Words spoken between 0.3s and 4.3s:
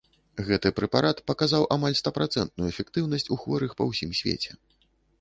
Гэты прэпарат паказаў амаль стапрацэнтную эфектыўнасць у хворых па ўсім